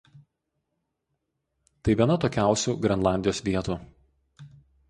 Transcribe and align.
Tai 1.87 1.97
viena 1.99 2.17
atokiausių 2.21 2.75
Grenlandijos 2.87 3.47
vietų. 3.51 3.81